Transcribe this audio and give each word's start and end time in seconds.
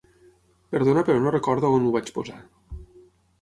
Perdona 0.75 1.03
però 1.09 1.19
no 1.25 1.33
recordo 1.35 1.71
on 1.75 1.85
ho 1.91 1.93
vaig 1.99 2.11
posar. 2.17 2.39